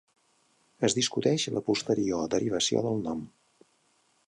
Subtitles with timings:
[0.87, 3.25] Es discuteix la posterior derivació del nom.